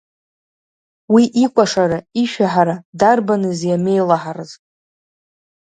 Уи 1.13 1.23
икәашара, 1.43 1.99
ишәаҳәара 2.21 2.75
дарбаныз 2.99 3.59
иамеилаҳарыз! 3.69 4.51